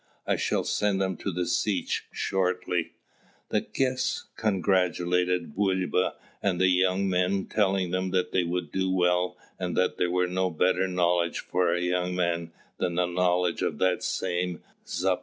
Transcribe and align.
I 0.25 0.35
shall 0.35 0.63
send 0.63 0.99
them 0.99 1.15
to 1.17 1.31
the 1.31 1.43
Setch 1.43 2.05
(2) 2.09 2.15
shortly." 2.15 2.93
The 3.49 3.61
guests 3.61 4.29
congratulated 4.35 5.55
Bulba 5.55 6.15
and 6.41 6.59
the 6.59 6.69
young 6.69 7.07
men, 7.07 7.45
telling 7.45 7.91
them 7.91 8.09
they 8.09 8.43
would 8.43 8.71
do 8.71 8.89
well 8.89 9.37
and 9.59 9.77
that 9.77 9.97
there 9.97 10.09
was 10.09 10.31
no 10.31 10.49
better 10.49 10.87
knowledge 10.87 11.37
for 11.41 11.71
a 11.71 11.79
young 11.81 12.15
man 12.15 12.51
than 12.79 12.97
a 12.97 13.05
knowledge 13.05 13.61
of 13.61 13.77
that 13.77 14.01
same 14.01 14.63
Zaporozhian 14.87 15.09
Setch. 15.11 15.19